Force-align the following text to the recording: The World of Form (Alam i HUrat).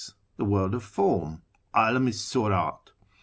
The 0.37 0.45
World 0.45 0.73
of 0.73 0.83
Form 0.83 1.43
(Alam 1.75 2.07
i 2.07 2.11
HUrat). 2.11 2.89